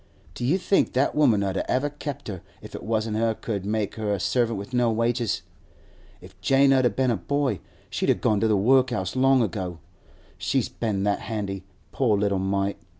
[0.33, 3.67] Do you think that woman 'ud ever have kept her if it wasn't she could
[3.67, 5.43] make her a servant with no wages?
[6.21, 7.59] If Jane 'ud been a boy,
[7.91, 9.77] she'd a gone to the workhouse long ago.
[10.39, 12.79] She's been that handy, poor little mite!